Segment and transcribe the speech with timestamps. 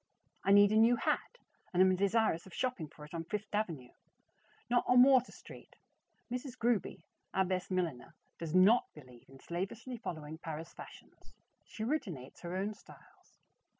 [0.43, 1.37] I need a new hat,
[1.71, 3.91] and am desirous of shopping for it on Fifth Avenue,
[4.67, 5.75] not on Water Street.
[6.31, 6.57] Mrs.
[6.57, 7.03] Gruby,
[7.35, 11.35] our best milliner, does not believe in slavishly following Paris Fashions;
[11.67, 13.37] she originates her own styles.